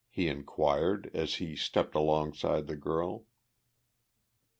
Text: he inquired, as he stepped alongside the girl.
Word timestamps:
he 0.09 0.27
inquired, 0.27 1.11
as 1.13 1.35
he 1.35 1.55
stepped 1.55 1.93
alongside 1.93 2.65
the 2.65 2.75
girl. 2.75 3.27